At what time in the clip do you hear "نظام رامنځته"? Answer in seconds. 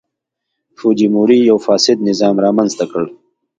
2.09-2.85